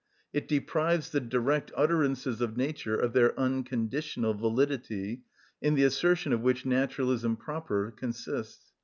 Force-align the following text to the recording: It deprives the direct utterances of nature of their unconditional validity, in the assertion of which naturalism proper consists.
It 0.33 0.47
deprives 0.47 1.11
the 1.11 1.19
direct 1.19 1.71
utterances 1.77 2.41
of 2.41 2.57
nature 2.57 2.95
of 2.99 3.13
their 3.13 3.39
unconditional 3.39 4.33
validity, 4.33 5.21
in 5.61 5.75
the 5.75 5.83
assertion 5.83 6.33
of 6.33 6.41
which 6.41 6.65
naturalism 6.65 7.35
proper 7.37 7.91
consists. 7.95 8.71